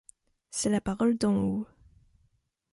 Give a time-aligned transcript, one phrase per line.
[0.49, 1.67] C’est la parole d’en haut.